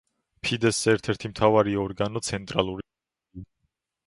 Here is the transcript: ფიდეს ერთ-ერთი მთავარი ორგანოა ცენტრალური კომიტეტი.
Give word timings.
ფიდეს 0.47 0.79
ერთ-ერთი 0.93 1.31
მთავარი 1.33 1.77
ორგანოა 1.83 2.29
ცენტრალური 2.31 2.89
კომიტეტი. 2.91 3.51